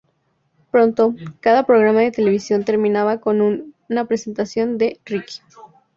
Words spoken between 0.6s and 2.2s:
Pronto, cada programa de